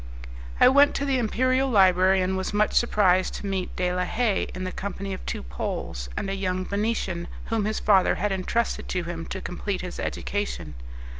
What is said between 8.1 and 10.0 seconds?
had entrusted to him to complete his